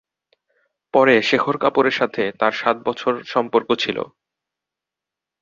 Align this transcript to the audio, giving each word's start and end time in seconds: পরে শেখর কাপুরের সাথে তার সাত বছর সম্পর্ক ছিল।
পরে 0.93 1.15
শেখর 1.21 1.55
কাপুরের 1.57 1.95
সাথে 1.95 2.23
তার 2.39 2.53
সাত 2.53 2.77
বছর 2.85 3.13
সম্পর্ক 3.25 3.69
ছিল। 3.75 3.97